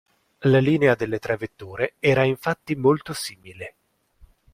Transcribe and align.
La 0.51 0.57
linea 0.57 0.95
delle 0.95 1.19
tre 1.19 1.37
vetture 1.37 1.93
era 1.99 2.23
infatti 2.23 2.73
molto 2.75 3.13
simile. 3.13 3.75